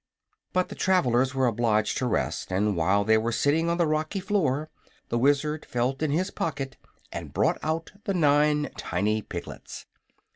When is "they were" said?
3.03-3.31